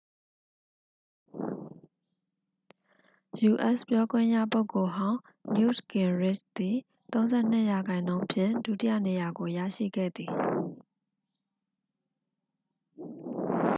[3.41, 5.19] ယူအက်စ် ပြောခွင့်ရပုဂ္ဂိုလ်ဟောင်း
[5.53, 6.75] နယူ့တ်ဂင်ရစ်ချ်သည်
[7.23, 10.31] 32 ရာခိုင်နှုန်းဖြင့် ဒုတိယနေရာကို ရရှိခဲ့သည်